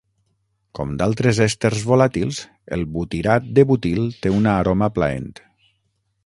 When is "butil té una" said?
3.73-4.57